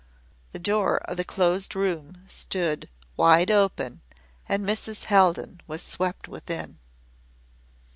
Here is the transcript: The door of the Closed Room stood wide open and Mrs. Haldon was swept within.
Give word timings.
The 0.51 0.57
door 0.57 0.97
of 1.05 1.17
the 1.17 1.23
Closed 1.23 1.75
Room 1.75 2.23
stood 2.27 2.89
wide 3.15 3.51
open 3.51 4.01
and 4.49 4.65
Mrs. 4.65 5.03
Haldon 5.03 5.61
was 5.67 5.83
swept 5.83 6.27
within. 6.27 6.79